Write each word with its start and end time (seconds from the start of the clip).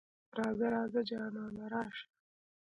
راځه 0.39 0.67
ـ 0.71 0.73
راځه 0.75 1.01
جانانه 1.09 1.65
راشه. 1.73 2.07